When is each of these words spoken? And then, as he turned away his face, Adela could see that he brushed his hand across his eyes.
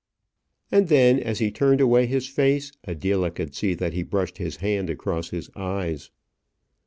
And 0.71 0.87
then, 0.87 1.19
as 1.19 1.37
he 1.37 1.51
turned 1.51 1.79
away 1.79 2.07
his 2.07 2.27
face, 2.27 2.71
Adela 2.85 3.29
could 3.29 3.53
see 3.53 3.75
that 3.75 3.93
he 3.93 4.01
brushed 4.01 4.39
his 4.39 4.55
hand 4.55 4.89
across 4.89 5.29
his 5.29 5.51
eyes. 5.55 6.09